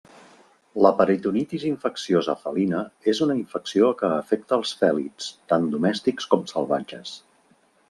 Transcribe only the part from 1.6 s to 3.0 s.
Infecciosa felina